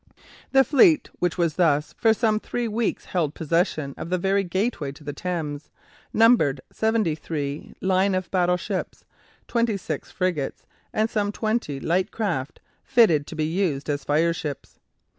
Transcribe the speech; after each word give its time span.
The 0.51 0.63
fleet 0.63 1.11
which 1.19 1.35
thus 1.35 1.93
for 1.93 2.11
some 2.11 2.39
three 2.39 2.67
weeks 2.67 3.05
held 3.05 3.35
possession 3.35 3.93
of 3.99 4.09
the 4.09 4.17
very 4.17 4.43
gateway 4.43 4.91
to 4.93 5.03
the 5.03 5.13
Thames 5.13 5.69
numbered 6.11 6.59
seventy 6.71 7.13
three 7.13 7.75
line 7.81 8.15
of 8.15 8.31
battle 8.31 8.57
ships, 8.57 9.05
twenty 9.47 9.77
six 9.77 10.09
frigates, 10.09 10.65
and 10.91 11.07
some 11.07 11.31
twenty 11.31 11.79
light 11.79 12.09
craft 12.09 12.61
fitted 12.83 13.27
to 13.27 13.35
be 13.35 13.45
used 13.45 13.91
as 13.91 14.03
fireships. 14.03 14.79